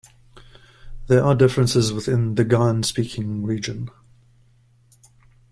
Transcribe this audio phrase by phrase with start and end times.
[1.05, 3.91] There are differences within the Gan speaking region.